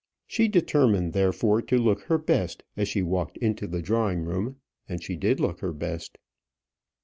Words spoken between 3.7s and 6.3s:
drawing room; and she did look her best.